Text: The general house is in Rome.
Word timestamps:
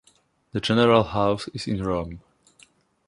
The 0.53 0.59
general 0.59 1.03
house 1.03 1.47
is 1.49 1.67
in 1.67 1.83
Rome. 1.83 2.21